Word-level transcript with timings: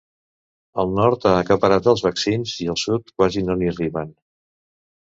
El 0.83 0.95
nord 0.99 1.27
ha 1.33 1.35
acaparat 1.41 1.91
els 1.93 2.03
vaccins 2.07 2.57
i 2.65 2.73
al 2.75 2.83
sud 2.87 3.15
quasi 3.19 3.47
no 3.47 3.61
n’hi 3.61 3.73
arriben. 3.77 4.15